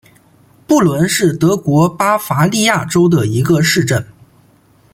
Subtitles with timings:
[0.65, 4.03] 布伦是德国巴伐利亚州的一个市镇。